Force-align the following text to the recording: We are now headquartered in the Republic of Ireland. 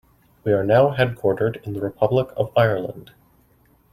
We 0.43 0.51
are 0.51 0.63
now 0.63 0.95
headquartered 0.95 1.61
in 1.63 1.73
the 1.73 1.79
Republic 1.79 2.29
of 2.35 2.49
Ireland. 2.57 3.11